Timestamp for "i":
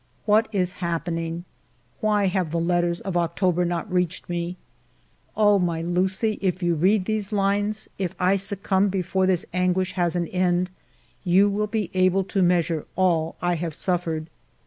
8.19-8.35, 13.43-13.53